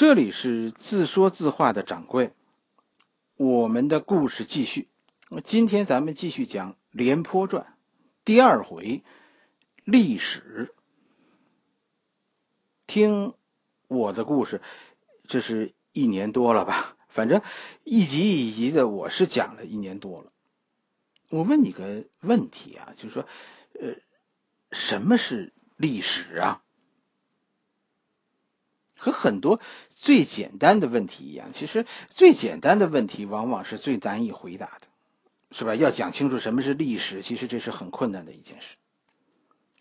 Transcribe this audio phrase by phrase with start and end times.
[0.00, 2.32] 这里是自说自话的掌柜，
[3.36, 4.88] 我们的故事继续。
[5.44, 7.64] 今天咱们继续讲《廉颇传》
[8.24, 9.04] 第二回
[9.84, 10.74] 历史。
[12.86, 13.34] 听
[13.88, 14.62] 我的故事，
[15.28, 16.96] 这是一年多了吧？
[17.10, 17.42] 反正
[17.84, 20.32] 一集一集的，我是讲了一年多了。
[21.28, 23.26] 我问你个问题啊，就是说，
[23.78, 23.96] 呃，
[24.72, 26.62] 什么是历史啊？
[29.00, 29.58] 和很多
[29.96, 34.86] 最简单的问题一样，其实最简单的问题往往是最难以回答的，
[35.52, 35.74] 是吧？
[35.74, 38.76] 要讲清楚什么是历史，其实这是很困难的一件事。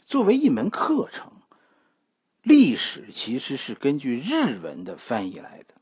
[0.05, 1.34] 作为一门课程，
[2.41, 5.76] 历史其实是根据日文的翻译来的。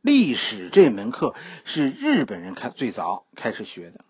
[0.00, 4.04] 历史这门课是日本人开最早开始学的，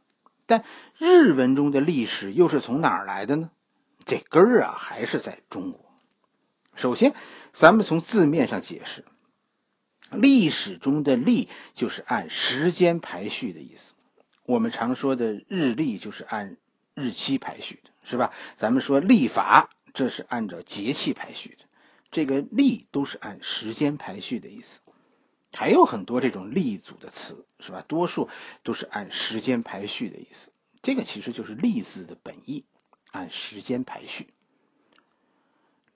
[0.45, 0.63] 但
[0.99, 3.51] 日文中的历史又是从哪儿来的呢？
[4.05, 5.86] 这根儿啊，还是在中国。
[6.77, 7.15] 首先，
[7.53, 9.03] 咱们从字面上解释，
[10.13, 13.95] 历史中的“历”就是按时间排序的意思。
[14.45, 16.59] 我们常说的日历就是按
[16.95, 18.31] 日期排序的，是吧？
[18.57, 21.65] 咱们说历法，这是按照节气排序的。
[22.11, 24.81] 这个“历”都是按时间排序的意思。
[25.53, 27.83] 还有很多这种历组的词，是吧？
[27.89, 28.29] 多数
[28.63, 30.51] 都是按时间排序的意思。
[30.83, 32.67] 这个其实就是“历”字的本意，
[33.13, 34.29] 按时间排序。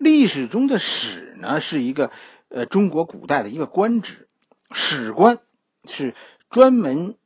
[0.01, 2.11] 历史中的史呢，是一个
[2.49, 4.29] 呃中国古代的一个官职，
[4.73, 5.41] 史官
[5.85, 6.15] 是
[6.49, 7.19] 专门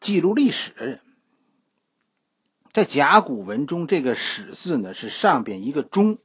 [0.00, 1.00] 记录历史的人。
[2.72, 6.20] 在甲骨文中，这个史字呢是上边一个中，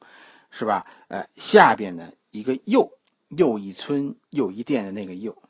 [0.49, 0.87] 是吧？
[1.09, 2.93] 呃，下边呢一个又，
[3.27, 5.43] 又一村又一店的那个又，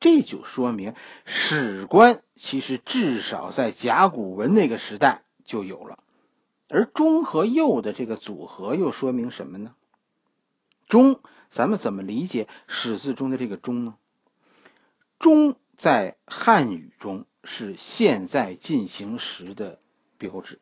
[0.00, 6.00] 这就说明史官其实至少在甲骨文那个时代就有了。
[6.74, 9.76] 而中和右的这个组合又说明什么呢？
[10.88, 13.94] 中，咱们怎么理解史字中的这个中呢？
[15.20, 19.78] 中在汉语中是现在进行时的
[20.18, 20.58] 标志，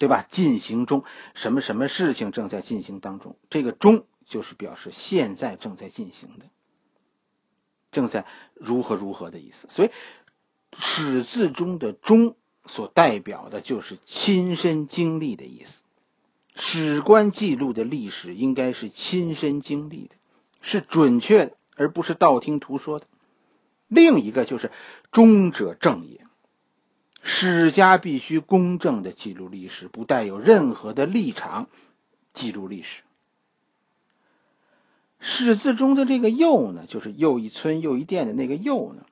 [0.00, 0.26] 对吧？
[0.28, 6.46] 进行中，什么什么事情正在进行当中，这个中就是表示现在正在进行的，
[7.92, 9.68] 正在如何如何的意思。
[9.70, 9.90] 所以，
[10.76, 12.34] 史字中的中。
[12.68, 15.82] 所代表的就是亲身经历的意思，
[16.56, 20.14] 史官记录的历史应该是亲身经历的，
[20.60, 23.06] 是准确的，而不是道听途说的。
[23.88, 24.70] 另一个就是
[25.12, 26.20] 忠者正也，
[27.22, 31.68] 史家必须公正的记录历史，不带有任何的立场
[32.32, 33.02] 记录历史。
[35.18, 39.06] 史字中的这个又呢，就是又一村又一店的那个又呢。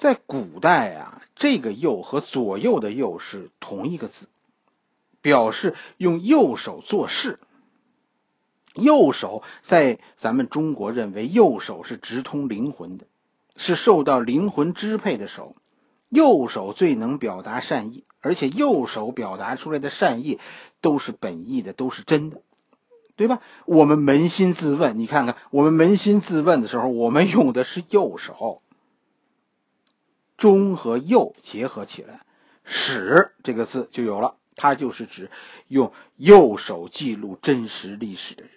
[0.00, 4.28] 在古代啊，这个“右”和左右的“右”是同一个字，
[5.20, 7.38] 表示用右手做事。
[8.74, 13.04] 右手在咱们中国认为，右手是直通灵魂的，
[13.56, 15.54] 是受到灵魂支配的手。
[16.08, 20.38] 右手最能表达善意，而且右手表达出来的善意
[20.80, 22.40] 都是本意的，都是真的，
[23.16, 23.42] 对吧？
[23.66, 28.62] 我们扪心自问，你看看，我们扪心自问的时候，我们用的是右手。
[30.40, 32.22] 中和右结合起来，
[32.64, 34.38] 史这个字就有了。
[34.56, 35.30] 它就是指
[35.68, 38.50] 用右手记录真实历史的人。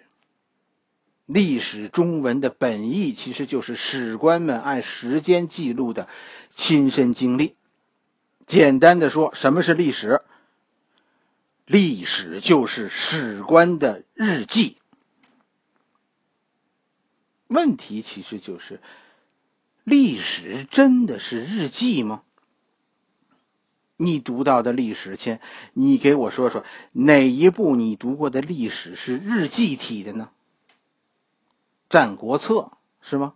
[1.26, 6.08] 历史中文的本意其实就是史官们按时间记录的
[6.54, 7.54] 亲身经历。
[8.46, 10.22] 简单的说，什么是历史？
[11.66, 14.78] 历史就是史官的日记。
[17.46, 18.80] 问题其实就是。
[19.84, 22.22] 历史真的是日记吗？
[23.96, 25.40] 你读到的历史，先
[25.72, 30.30] 你给我说说哪一部你读过的历史是日记体的呢？
[31.88, 32.54] 《战国策》
[33.02, 33.34] 是吗？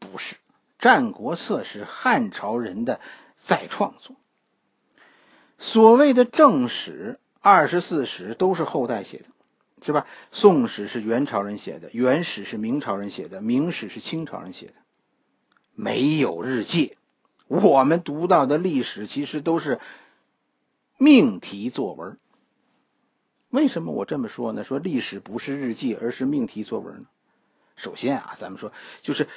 [0.00, 0.34] 不是，
[0.78, 2.98] 《战国策》是汉朝人的
[3.36, 4.16] 再创作。
[5.58, 9.26] 所谓的正史、二十四史都是后代写的，
[9.86, 10.06] 是吧？
[10.32, 14.74] 《宋史》是元朝人写的，《元史》是明朝人写的，《明史》是清朝人写的。
[15.74, 16.96] 没有日记，
[17.48, 19.80] 我们读到的历史其实都是
[20.98, 22.18] 命题作文。
[23.50, 24.64] 为什么我这么说呢？
[24.64, 27.06] 说历史不是日记，而是命题作文呢？
[27.76, 28.72] 首先啊，咱们说
[29.02, 29.28] 就是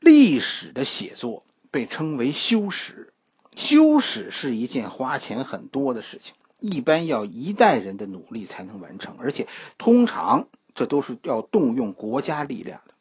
[0.00, 3.12] 历史的写作被称为修史，
[3.54, 9.46] 修史是一件花钱很多的事情，一般要一代人的努力才能完成，而且
[9.78, 12.94] 通常这都是要动用国家力量的。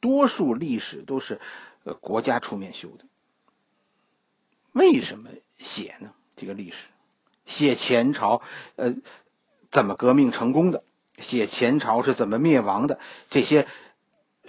[0.00, 1.40] 多数历史都是，
[1.84, 3.04] 呃，国家出面修的。
[4.72, 6.14] 为什么写呢？
[6.36, 6.76] 这个历史，
[7.44, 8.40] 写前朝，
[8.76, 8.94] 呃，
[9.70, 10.82] 怎么革命成功的？
[11.18, 12.98] 写前朝是怎么灭亡的？
[13.28, 13.66] 这些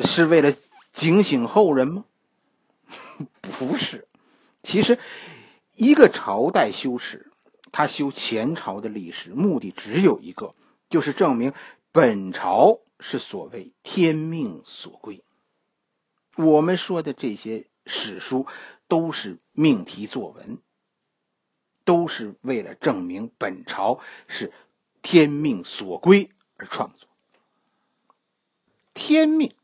[0.06, 0.56] 是为了
[0.94, 2.06] 警醒后人吗？
[3.42, 4.07] 不是，
[4.63, 5.00] 其实
[5.75, 7.30] 一个朝代修史，
[7.71, 10.56] 他修前朝的历史，目的只有一个，
[10.89, 11.51] 就是证明
[11.92, 15.24] 本朝是所谓天命所归。
[16.38, 18.48] 我们说的这些史书
[18.88, 20.60] 都是命题作文，
[21.83, 24.51] 都是为了证明本朝是
[25.01, 27.10] 天命所归而创作。
[28.94, 29.56] 天命，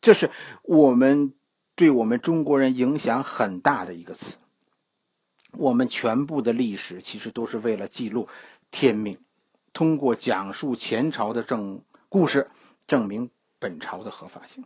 [0.00, 0.30] 这是
[0.62, 1.34] 我们
[1.74, 4.36] 对我们中国人影响很大的一个词。
[5.52, 8.28] 我们全部的历史其实都是为了记录
[8.70, 9.20] 天命，
[9.72, 12.50] 通过讲述前朝的正故事，
[12.86, 14.64] 证明本朝的合法性。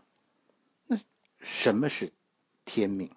[1.40, 2.12] 什么是
[2.64, 3.10] 天命？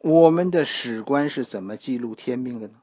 [0.00, 2.82] 我们的史官是怎么记录天命的呢？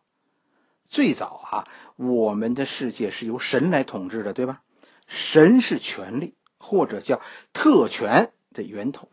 [0.88, 4.62] 最早啊，我们的世界是由神来统治的，对吧？
[5.08, 6.36] 神是权力。
[6.64, 7.20] 或者叫
[7.54, 9.10] 特权的源头，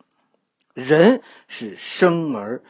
[0.75, 2.63] 人是生而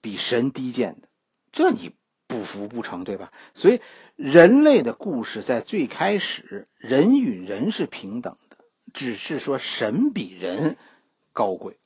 [0.00, 1.08] 比神低贱的，
[1.52, 1.94] 这你
[2.26, 3.30] 不服不成，对吧？
[3.54, 3.80] 所以
[4.16, 8.56] 人类的故事在最开始，人与人是平等的，
[8.92, 10.76] 只是说神比人
[11.40, 11.78] 高贵。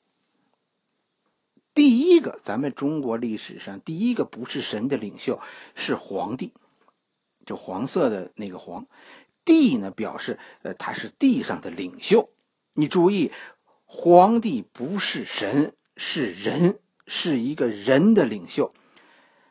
[1.73, 5.39] 第一个，咱们中国历史上第一个不是神的领袖
[5.75, 6.51] 是皇帝，
[7.45, 8.85] 就黄色的那个黄。
[9.45, 12.29] 帝呢，表示呃他是地上的领袖。
[12.73, 13.31] 你注意，
[13.85, 18.73] 皇帝不是神，是人，是一个人的领袖。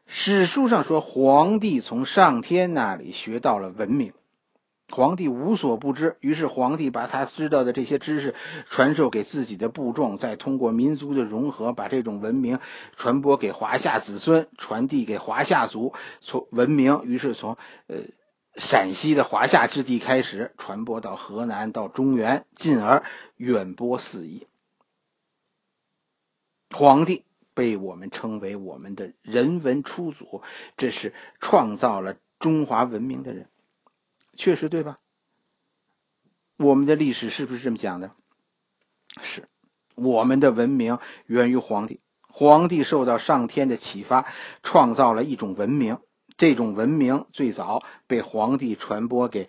[0.07, 4.13] 史书上说，皇帝从上天那里学到了文明。
[4.95, 8.35] 皇帝无所不知，于是皇帝把他知道的这些知识
[8.71, 12.61] 传授给自己的部众，再通过民族的融合，把这种文明
[12.97, 15.93] 传播给华夏子孙，传递给华夏族。
[16.21, 17.59] 从文明，于是从
[17.89, 17.97] 呃。
[18.57, 23.03] 陕西的华夏之地开始传播到河南，到中原，进而
[23.37, 24.47] 远播四夷。
[26.71, 30.41] 皇帝被我们称为我们的人文初祖，
[30.77, 33.49] 这是创造了中华文明的人，
[34.37, 34.99] 确实对吧？
[36.57, 38.13] 我们的历史是不是这么讲的？
[39.23, 39.49] 是，
[39.95, 44.27] 我们的文明源于皇帝，皇帝受到上天的启发，
[44.63, 45.99] 创造了一种文明。
[46.37, 49.49] 这种文明最早被皇帝传播给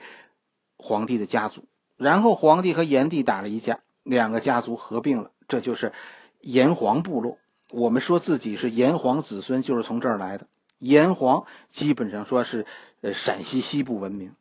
[0.78, 1.68] 皇帝的家族，
[1.98, 5.94] 然后皇帝和炎帝打了一架，两个家族合并了，这就是
[6.42, 7.40] 炎黄部落。
[7.72, 10.48] 我们说自己是炎黄子孙，就是从这儿来的。
[10.78, 12.68] 炎黄基本上说是
[13.02, 14.36] 呃陕西西部文明，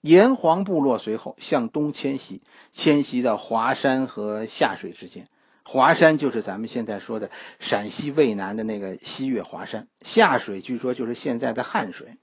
[0.00, 5.28] 炎黄部落随后向东迁徙，迁徙到华山和下水之间。
[5.62, 12.16] 华山就是咱们现在说的陕西渭南的那个西岳华山，下水据说就是现在的汉水。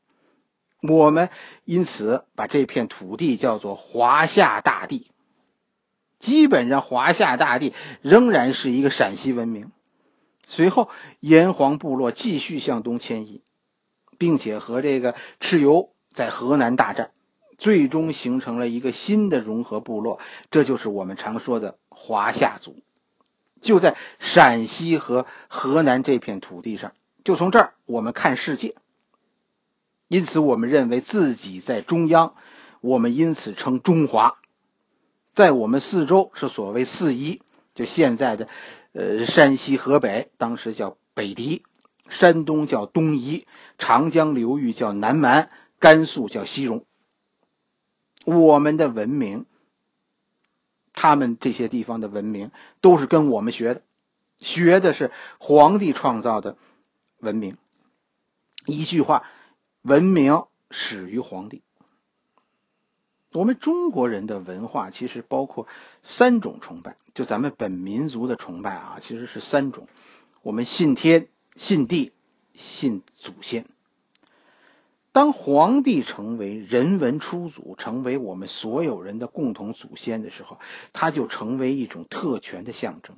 [0.82, 1.30] 我们
[1.66, 5.12] 因此把这片土地叫做华夏大地。
[6.18, 9.72] 基本上，华夏大地仍然是一个陕西文明。
[10.48, 10.90] 随后，
[11.20, 13.44] 炎黄部落继续向东迁移，
[14.18, 17.12] 并且和这个蚩尤在河南大战，
[17.58, 20.20] 最终形成了一个新的融合部落，
[20.52, 22.78] 这就是我们常说的华夏族。
[23.60, 26.94] 就在陕西和河南这片土地上，
[27.24, 28.76] 就从这儿我们看世界。
[30.08, 32.36] 因此，我们认为自己在中央，
[32.82, 34.38] 我们因此称中华。
[35.34, 37.42] 在我们四周是所谓四夷，
[37.76, 38.48] 就现在的，
[38.94, 41.64] 呃，山西、河北，当时叫北狄；
[42.08, 43.46] 山东叫东夷；
[43.78, 45.50] 长江流域叫南蛮；
[45.80, 46.86] 甘肃叫西戎。
[48.28, 49.46] 我们的文明。
[51.00, 52.50] 他们这些地方的文明
[52.82, 53.84] 都是跟我们学的，
[54.40, 56.58] 学的是皇帝创造的
[57.20, 57.56] 文明。
[58.66, 59.22] 一句话，
[59.84, 61.62] 文明始于皇帝。
[63.32, 65.68] 我们中国人的文化其实包括
[66.02, 69.88] 三种崇拜，就咱们本民族的崇拜啊，其实是三种：
[70.42, 72.12] 我们信天、信地、
[72.56, 73.68] 信祖先。
[75.12, 80.60] 当皇帝成为人文初祖，成为我们所有人的共同祖先的时候，
[80.94, 83.18] 他就成为一种特权的象征。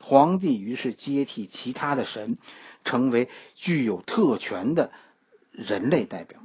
[0.00, 2.38] 皇帝于是接替其他的神，
[2.84, 4.90] 成为具有特权的
[5.50, 6.40] 人类代表。《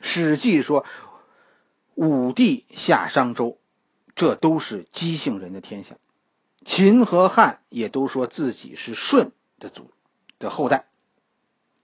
[0.00, 0.84] 史记》说
[1.94, 3.58] ：“武帝下商周，
[4.14, 5.96] 这都是姬姓人的天下。”
[6.64, 9.90] 秦和汉也都说自己是舜的祖
[10.38, 10.89] 的后代。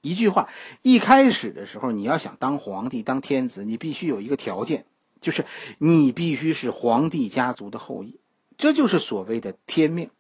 [0.07, 0.49] 一句话，
[0.83, 4.87] 一开始的时候，你要想当皇帝、当天子，你必须有一个条件，
[5.21, 5.45] 就是
[5.79, 8.21] 你必须是皇帝家族的后裔。
[8.57, 10.11] 这就是所谓的天命，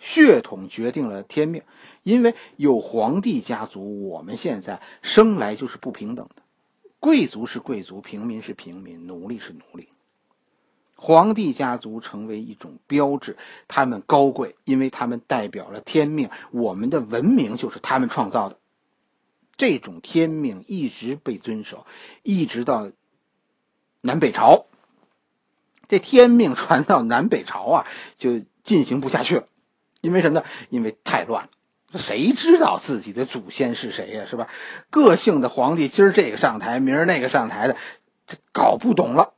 [0.00, 1.62] 血统决定了天命。
[2.02, 6.42] 因为有皇帝家族，我们现在生来就是不平等的，
[6.98, 9.88] 贵族是贵族，平民是平民，奴隶是奴隶。
[10.96, 13.36] 皇帝家族成为一种标志，
[13.68, 16.30] 他们高贵，因为他们代表了天命。
[16.50, 18.58] 我们的文明就是他们创造的，
[19.56, 21.86] 这种天命一直被遵守，
[22.22, 22.90] 一直到
[24.00, 24.66] 南北朝。
[25.86, 29.48] 这天命传到南北朝啊，就进行不下去了，
[30.00, 30.46] 因为什么呢？
[30.70, 31.44] 因为太乱
[31.92, 34.24] 了，谁知道自己的祖先是谁呀？
[34.28, 34.48] 是吧？
[34.90, 37.76] 个性的皇帝，今儿这个上台，明儿那个上台的，
[38.26, 39.34] 这搞不懂了。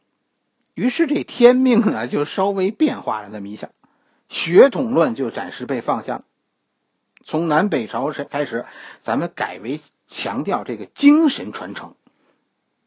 [0.74, 3.70] 于是这天命呢，就稍微变化了那么一下，
[4.28, 6.24] 血统论就暂时被放下了。
[7.24, 8.66] 从南北朝开始，
[9.02, 11.94] 咱们改为强调这个精神传承，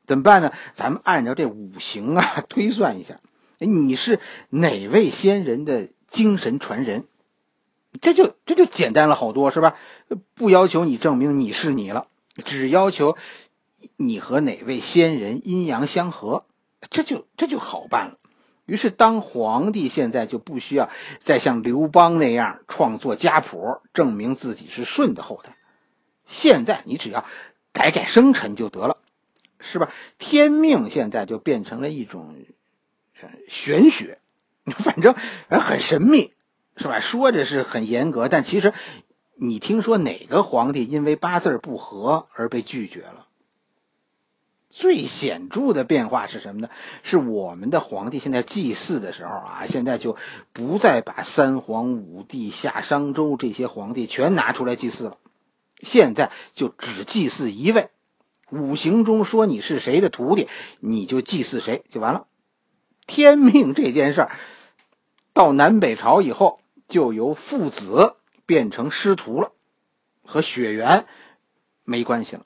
[0.07, 0.53] 怎么办呢？
[0.75, 3.19] 咱们按照这五行啊 推算一下，
[3.57, 7.05] 你是哪位先人的精神传人？
[8.01, 9.75] 这就这就简单了好多，是吧？
[10.35, 12.07] 不要求你证明你是你了，
[12.45, 13.17] 只要求
[13.97, 16.45] 你和哪位先人阴阳相合。
[16.89, 18.17] 这就这就好办了，
[18.65, 25.57] 于是当皇帝现在就不需要再像刘邦那样创作家谱证明自己是舜的后代，
[26.29, 27.25] 现在你只要
[27.73, 28.97] 改改生辰就得了，
[29.59, 29.91] 是吧？
[30.19, 32.35] 天命现在就变成了一种
[33.47, 34.19] 玄学，
[34.65, 35.15] 反正
[35.49, 36.31] 很神秘，
[36.77, 36.99] 是吧？
[36.99, 38.73] 说着是很严格，但其实
[39.35, 43.25] 你听说哪个皇帝因为八字不合而被拒绝了？
[44.69, 46.69] 最显著的变化是什么呢？
[47.01, 50.15] 是我们的皇帝现在祭祀的时候啊，现在就
[50.53, 55.17] 不再把三皇五帝、夏商周这些皇帝全拿出来祭祀了，
[55.81, 57.89] 现在就只祭祀一位。
[58.49, 60.47] 五行中说你是谁的徒弟，
[60.79, 62.27] 你就祭祀谁就完了。
[63.07, 64.31] 天命这件事儿，
[65.33, 69.51] 到南北朝以后，就由父子变成师徒了，
[70.23, 71.05] 和血缘
[71.83, 72.45] 没关系了。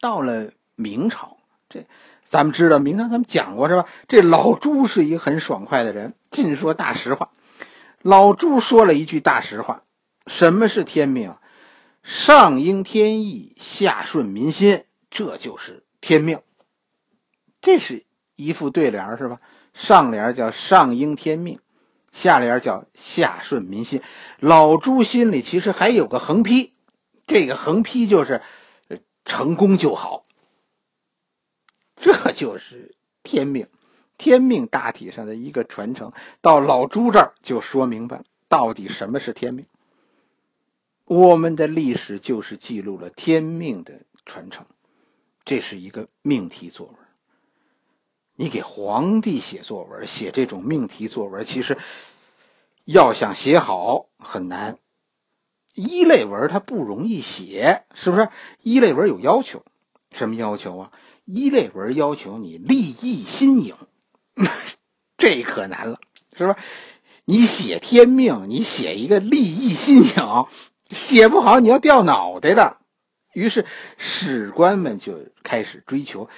[0.00, 0.52] 到了。
[0.78, 1.38] 明朝，
[1.70, 1.86] 这
[2.22, 3.86] 咱们知道，明朝咱们讲过是吧？
[4.08, 7.30] 这老朱是一个很爽快的人，尽说大实话。
[8.02, 9.84] 老朱说了一句大实话：
[10.26, 11.34] 什么是天命？
[12.06, 16.40] 上应天意，下顺民心，这就是天命。
[17.60, 19.40] 这是一副对联是吧？
[19.74, 21.58] 上联叫上应天命，
[22.12, 24.02] 下联叫下顺民心。
[24.38, 26.74] 老朱心里其实还有个横批，
[27.26, 28.40] 这个横批就是
[29.24, 30.24] 成功就好。
[31.96, 32.94] 这就是
[33.24, 33.66] 天命，
[34.16, 36.12] 天命大体上的一个传承。
[36.40, 39.66] 到老朱这儿就说明白，到底什么是天命？
[41.06, 44.66] 我们的历史就是记录了天命的传承，
[45.44, 46.96] 这是一个命题作文。
[48.34, 51.78] 你给皇帝写作文，写这种命题作文，其实
[52.84, 54.78] 要想写好很难。
[55.74, 58.28] 一类文它不容易写，是不是？
[58.60, 59.64] 一类文有要求，
[60.10, 60.92] 什么要求啊？
[61.24, 63.76] 一类文要求你立意新颖，
[65.16, 66.00] 这可难了，
[66.36, 66.58] 是吧？
[67.24, 70.46] 你写天命，你写一个立意新颖，
[70.90, 72.78] 写不好你要掉脑袋的。
[73.32, 73.66] 于是
[73.98, 76.30] 史官们就开始追求，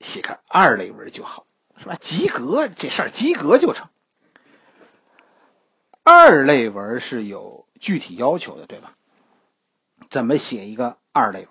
[0.00, 1.46] 写个二类文就好，
[1.78, 1.96] 是吧？
[2.00, 3.88] 及格这事儿及格就成。
[6.02, 8.92] 二类文是有具体要求的，对吧？
[10.08, 11.48] 怎么写一个二类文？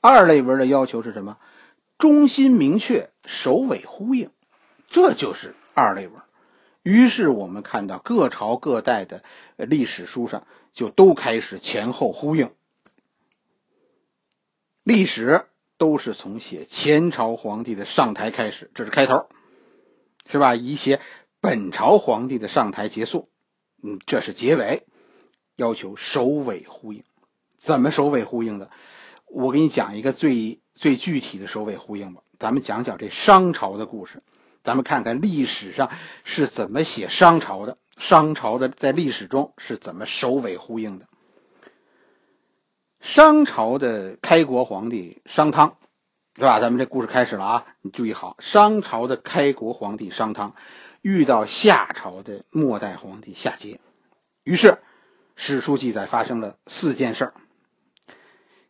[0.00, 1.38] 二类文的要求是什么？
[1.98, 4.30] 中心明确，首尾呼应，
[4.88, 6.20] 这就是二类文。
[6.82, 9.22] 于是我们看到各朝各代的
[9.56, 12.50] 历史书上就都开始前后呼应。
[14.82, 15.44] 历史
[15.76, 19.28] 都是从写前朝皇帝的上台开始，这是开头，
[20.26, 20.54] 是吧？
[20.54, 21.00] 以写
[21.40, 23.28] 本朝皇帝的上台结束，
[23.82, 24.86] 嗯，这是结尾，
[25.56, 27.04] 要求首尾呼应。
[27.58, 28.70] 怎么首尾呼应的？
[29.26, 32.22] 我给你讲一个最最具体的首尾呼应吧。
[32.38, 34.22] 咱们讲讲这商朝的故事，
[34.62, 35.90] 咱们看看历史上
[36.24, 41.06] 是怎么写商朝的，商朝的在历史中是怎么首尾呼应的。
[43.00, 45.76] 商朝的开国皇帝商汤，
[46.34, 46.60] 对吧？
[46.60, 47.66] 咱们这故事开始了啊！
[47.80, 50.54] 你注意好，商朝的开国皇帝商汤
[51.00, 53.78] 遇到夏朝的末代皇帝夏桀，
[54.42, 54.78] 于是
[55.36, 57.34] 史书记载发生了四件事儿。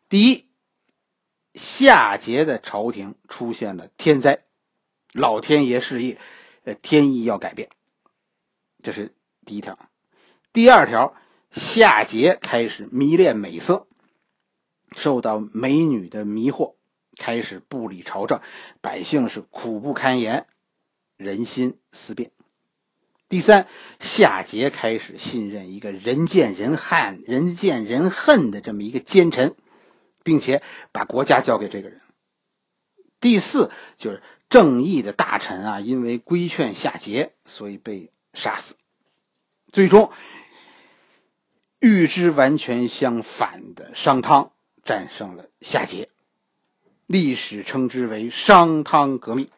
[0.08, 0.48] 第一。
[1.54, 4.44] 夏桀的朝廷出现了天灾，
[5.12, 6.18] 老天爷示意，
[6.64, 7.68] 呃，天意要改变，
[8.82, 9.14] 这是
[9.44, 9.78] 第一条。
[10.52, 11.14] 第二条，
[11.50, 13.86] 夏桀开始迷恋美色，
[14.96, 16.74] 受到美女的迷惑，
[17.16, 18.40] 开始不理朝政，
[18.80, 20.46] 百姓是苦不堪言，
[21.16, 22.30] 人心思变。
[23.28, 23.66] 第三，
[23.98, 29.56] 夏桀开始信任一个人见人恨、人见人恨的这么一个奸臣。
[30.22, 30.62] 并且
[30.92, 31.98] 把国家交给这个人。
[33.20, 38.74] 第四就是正义的大臣啊，因为规劝夏桀，所以被杀死。
[39.72, 40.10] 最终，
[41.78, 44.50] 与之完全相反的商汤
[44.82, 46.08] 战胜了夏桀，
[47.06, 49.48] 历史称之为商汤革命，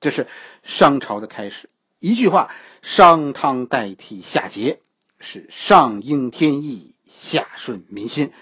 [0.00, 0.28] 这是
[0.62, 1.70] 商朝的开始。
[1.98, 4.76] 一句话，商汤代替夏桀，
[5.18, 8.34] 是上应天意，下顺民心，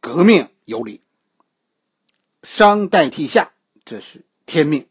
[0.00, 1.00] 革命有理。
[2.42, 3.52] 商代替夏，
[3.84, 4.88] 这是天命。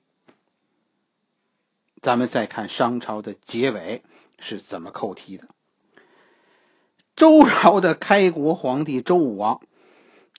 [2.01, 4.03] 咱们再看商朝的结尾
[4.39, 5.45] 是怎么扣题的。
[7.15, 9.59] 周朝的开国皇帝周武王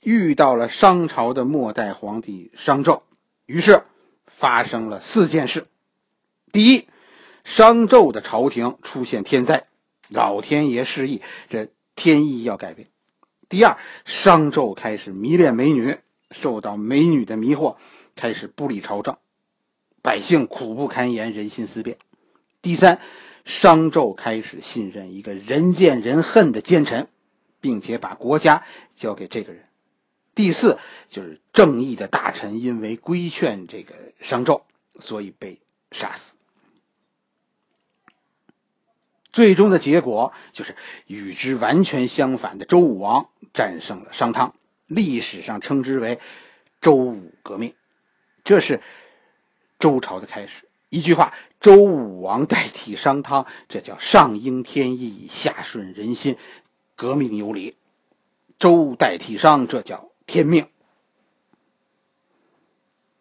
[0.00, 3.02] 遇到了商朝的末代皇帝商纣，
[3.44, 3.82] 于是
[4.26, 5.66] 发生了四件事。
[6.52, 6.88] 第一，
[7.44, 9.66] 商纣的朝廷出现天灾，
[10.08, 12.88] 老天爷示意，这天意要改变。
[13.50, 13.76] 第二，
[14.06, 15.98] 商纣开始迷恋美女，
[16.30, 17.76] 受到美女的迷惑，
[18.16, 19.18] 开始不理朝政。
[20.02, 21.98] 百姓苦不堪言，人心思变。
[22.62, 23.00] 第三，
[23.44, 27.08] 商纣开始信任一个人见人恨的奸臣，
[27.60, 28.64] 并且把国家
[28.96, 29.64] 交给这个人。
[30.34, 30.78] 第四，
[31.10, 34.62] 就是正义的大臣因为规劝这个商纣，
[35.00, 35.60] 所以被
[35.92, 36.36] 杀死。
[39.30, 40.74] 最终的结果就是
[41.06, 44.54] 与之完全相反的周武王战胜了商汤，
[44.86, 46.20] 历史上称之为
[46.80, 47.74] 周武革命。
[48.44, 48.80] 这是。
[49.80, 56.36] 周朝的开始，一句话，周武王代替商汤，这叫上应天意，下顺人心，
[56.94, 57.76] 革命有理。
[58.58, 60.68] 周代替商，这叫天命。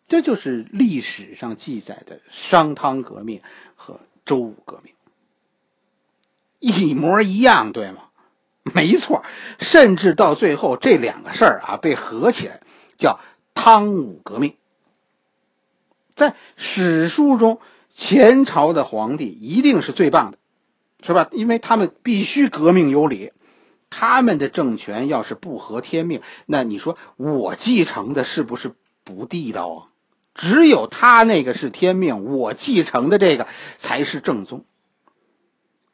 [0.09, 3.41] 这就是历史上记载的商汤革命
[3.75, 4.93] 和周武革命，
[6.59, 8.09] 一模一样，对吗？
[8.63, 9.23] 没错，
[9.59, 12.59] 甚至到最后这两个事儿啊被合起来，
[12.97, 13.19] 叫
[13.53, 14.55] 汤武革命。
[16.19, 20.37] 在史书中，前朝的皇帝一定是最棒的，
[21.01, 21.29] 是吧？
[21.31, 23.31] 因为他们必须革命有理，
[23.89, 28.73] 他们的政权要是不合天命，那你说我继承的是不是
[29.05, 29.87] 不地道啊？
[30.35, 34.65] 只有他那个是天命，我继承的这个才是正宗。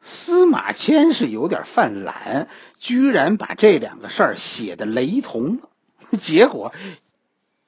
[0.01, 2.47] 司马迁是有点犯懒，
[2.79, 5.69] 居然把这两个事儿写的雷同了，
[6.17, 6.73] 结果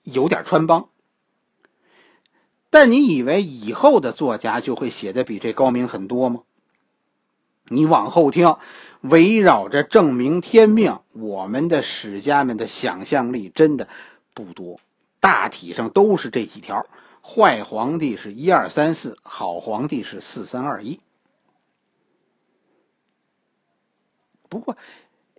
[0.02, 0.90] 有点穿帮。
[2.70, 6.42] 但你以为以后的作家就会写的比这高明很多吗？
[7.70, 8.56] 你往后听，
[9.02, 13.90] 围绕着证明天命，我们的史家们的想象力真的
[14.34, 14.80] 不多，
[15.20, 16.86] 大体上都是这几条：
[17.22, 21.02] 坏皇帝是一二三四，好皇帝是四三二一。
[24.48, 24.78] 不过，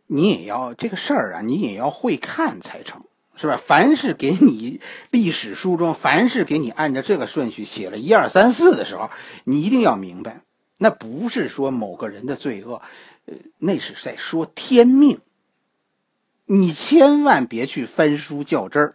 [0.07, 3.03] 你也要这个事儿啊，你也要会看才成。
[3.41, 3.57] 是吧？
[3.57, 9.11] 凡是给你历史书中，凡是给你按照这个顺序写了一二三四的时候，
[9.45, 10.43] 你一定要明白，
[10.77, 12.83] 那不是说某个人的罪恶，
[13.27, 15.21] 呃，那是在说天命。
[16.47, 18.95] 你千万别去翻书较真儿。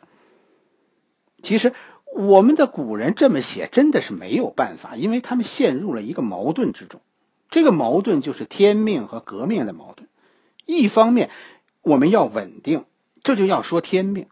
[1.42, 1.72] 其实
[2.16, 7.00] 我们的古人这么写真的是没有办法，因为他们陷入了一个矛盾之中。
[7.50, 10.10] 这个矛盾就是天命和革命的矛盾。
[10.66, 11.30] 一方面，
[11.82, 12.86] 我们要稳定。
[13.24, 14.28] 这就要说天命，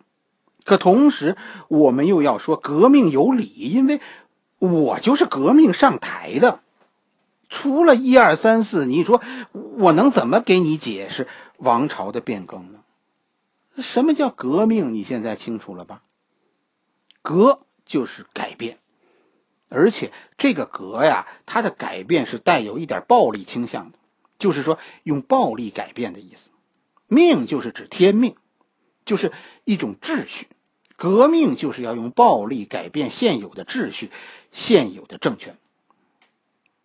[0.65, 1.37] 可同时
[1.69, 4.01] 我们又要说革命有理，因为
[4.59, 6.59] 我就是革命上台的。
[7.47, 9.21] 除了一二三四，你说
[9.77, 11.27] 我能怎么给你解释
[11.57, 12.79] 王朝的变更呢？
[13.77, 14.93] 什么叫革命？
[14.93, 16.01] 你现在清楚了吧？
[17.21, 18.77] 革就是改变，
[19.69, 23.97] 而且这个革呀，它的改变是带有一点暴力倾向的，
[24.39, 26.51] 就是说用暴力改变的意思。
[27.07, 28.35] 命就是指天命。
[29.05, 29.31] 就是
[29.65, 30.47] 一种秩序，
[30.95, 34.11] 革命就是要用暴力改变现有的秩序、
[34.51, 35.57] 现有的政权。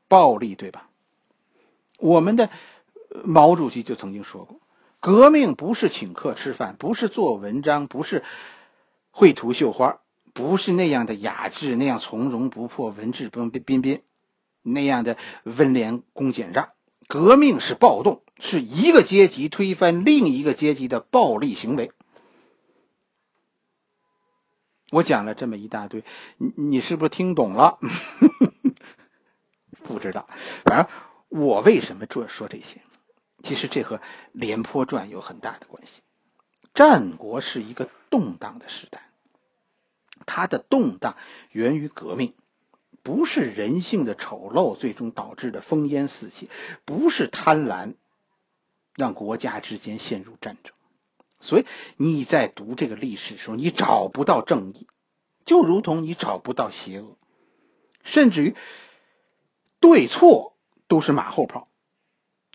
[0.09, 0.89] 暴力，对吧？
[1.99, 2.51] 我们的
[3.25, 4.61] 毛主席就曾经说过，
[5.01, 8.23] 革命不是请客吃饭，不是做文章，不是
[9.11, 9.99] 绘图绣花，
[10.33, 14.03] 不是那样的雅致、那样从容不迫、文质彬彬彬彬
[14.63, 16.71] 那样的温良恭俭让。
[17.09, 21.93] 革命是暴动，是一个阶级推翻另一个阶级的暴力行为。
[24.91, 26.05] 我讲了这么一大堆，
[26.39, 27.79] 你你是不是听懂了？
[29.83, 30.29] 不知道，
[30.65, 30.87] 反正
[31.29, 32.81] 我为什么说说这些？
[33.43, 33.99] 其实这和
[34.33, 36.03] 《廉颇传》有很大的关系。
[36.75, 39.11] 战国是一个动荡的时代，
[40.25, 41.17] 它的动荡
[41.51, 42.35] 源于革命，
[43.03, 46.51] 不是人性的丑陋最终导致的烽烟四起，
[46.85, 47.95] 不是贪婪
[48.95, 50.73] 让国家之间陷入战争。
[51.41, 54.87] 所以你在读这个历史的时候，你找不到正义，
[55.45, 57.17] 就如同你找不到邪恶。
[58.03, 58.55] 甚至于
[59.81, 60.57] 对错
[60.89, 61.69] 都是马后炮，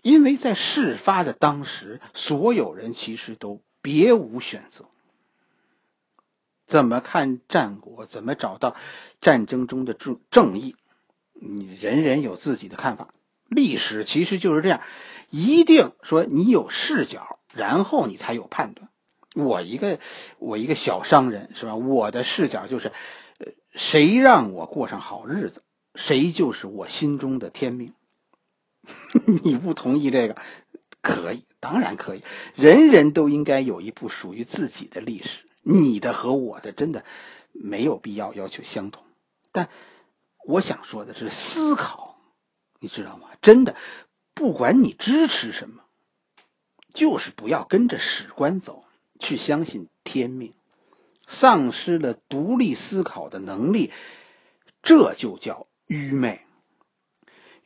[0.02, 4.86] 因为在事发的当时，所有人其实都别无选择。
[6.66, 8.06] 怎么看战国？
[8.06, 8.74] 怎么找到
[9.20, 10.74] 战争中的正正义？
[11.34, 13.12] 你人人有自己的看法。
[13.48, 14.80] 历史其实就是这样，
[15.28, 18.88] 一定说你有视角，然后你才有判断。
[19.34, 19.98] 我一个
[20.38, 21.74] 我一个小商人是吧？
[21.74, 22.92] 我的视角就是，
[23.38, 25.62] 呃，谁让我过上好日子，
[25.94, 27.94] 谁就是我心中的天命。
[29.44, 30.36] 你不同意这个，
[31.00, 32.22] 可以，当然可以。
[32.56, 37.04] 人人都应该有一部属于自己的历史，你的和我的真的
[37.52, 39.04] 没有必要要求相同。
[39.50, 39.68] 但
[40.44, 42.18] 我想说的是，思考，
[42.80, 43.28] 你知道吗？
[43.40, 43.76] 真的，
[44.34, 45.81] 不管你支持什么，
[46.94, 48.84] 就是不要跟着史官走。
[49.24, 50.52] 去相信天命，
[51.28, 53.92] 丧失了独立思考的能力，
[54.82, 56.40] 这就叫愚昧。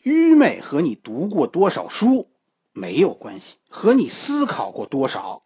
[0.02, 2.28] 愚昧和你读过多少书
[2.74, 5.44] 没有关系，和你思考过多少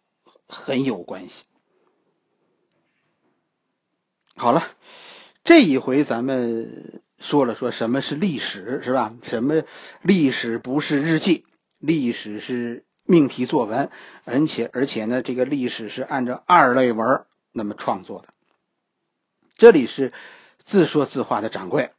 [0.49, 1.45] 很有关系。
[4.35, 4.67] 好了，
[5.45, 9.15] 这一回咱们说了说什么是历史，是吧？
[9.23, 9.63] 什么
[10.01, 11.45] 历史不是日记，
[11.79, 12.83] 历史是。
[13.11, 13.89] 命题作文，
[14.23, 18.29] 而且而且呢，这个历史是按照二类文那么创作的。
[19.57, 20.13] 这里是
[20.59, 21.91] 自说自话的掌柜，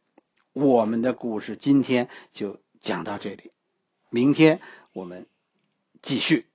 [0.55, 3.53] 我们的故事今天就讲到这里，
[4.09, 4.63] 明天
[4.95, 5.27] 我们
[6.01, 6.47] 继续。